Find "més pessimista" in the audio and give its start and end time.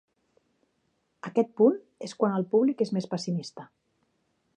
2.97-3.67